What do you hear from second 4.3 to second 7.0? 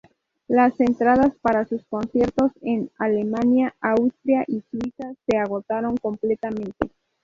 y Suiza se agotaron completamente.